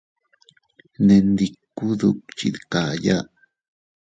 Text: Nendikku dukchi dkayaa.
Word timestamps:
Nendikku 1.05 1.85
dukchi 1.99 2.47
dkayaa. 2.55 3.23